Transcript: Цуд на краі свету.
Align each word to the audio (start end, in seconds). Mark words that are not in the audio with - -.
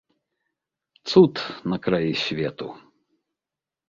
Цуд 1.11 1.35
на 1.73 1.77
краі 1.87 2.13
свету. 2.23 2.67